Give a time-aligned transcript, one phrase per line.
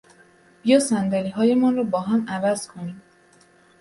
[0.63, 3.01] بیا صندلیهایمان را با هم عوض کنیم!